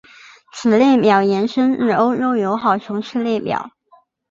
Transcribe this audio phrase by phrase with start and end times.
[0.51, 3.69] 此列表延伸自欧洲友好城市列表。